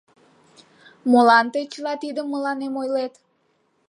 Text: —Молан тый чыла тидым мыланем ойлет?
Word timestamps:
—Молан 1.11 1.45
тый 1.53 1.65
чыла 1.73 1.93
тидым 2.01 2.27
мыланем 2.33 2.73
ойлет? 2.81 3.13